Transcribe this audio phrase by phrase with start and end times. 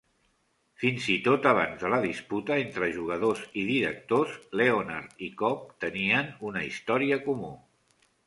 [0.83, 6.33] Fins i tot abans de la disputa entre jugadors i directors, Leonard i Cobb tenien
[6.53, 7.53] una història comú.